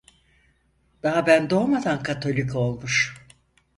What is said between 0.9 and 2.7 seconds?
Daha ben doğmadan Katolik